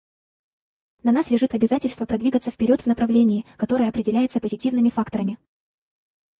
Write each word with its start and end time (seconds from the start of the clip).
На 1.03 1.11
нас 1.13 1.29
лежит 1.29 1.53
обязательство 1.53 2.07
продвигаться 2.07 2.49
вперед 2.49 2.81
в 2.81 2.85
направлении, 2.87 3.45
которое 3.59 3.87
определяется 3.87 4.39
позитивными 4.39 4.89
факторами. 4.89 5.37